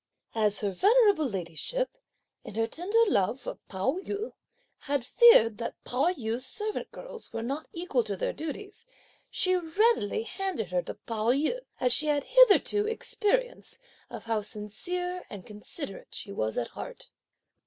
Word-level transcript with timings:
As 0.33 0.61
her 0.61 0.71
venerable 0.71 1.29
ladyship, 1.29 1.95
in 2.43 2.55
her 2.55 2.65
tender 2.65 3.05
love 3.07 3.39
for 3.41 3.59
Pao 3.67 3.99
yü, 3.99 4.31
had 4.79 5.05
feared 5.05 5.59
that 5.59 5.75
Pao 5.83 6.11
yü's 6.11 6.43
servant 6.43 6.91
girls 6.91 7.31
were 7.31 7.43
not 7.43 7.67
equal 7.71 8.03
to 8.05 8.17
their 8.17 8.33
duties, 8.33 8.87
she 9.29 9.55
readily 9.55 10.23
handed 10.23 10.71
her 10.71 10.81
to 10.81 10.95
Pao 10.95 11.29
yü, 11.29 11.59
as 11.79 11.93
she 11.93 12.07
had 12.07 12.23
hitherto 12.23 12.85
had 12.85 12.93
experience 12.93 13.77
of 14.09 14.23
how 14.23 14.41
sincere 14.41 15.27
and 15.29 15.45
considerate 15.45 16.15
she 16.15 16.31
was 16.31 16.57
at 16.57 16.69
heart. 16.69 17.11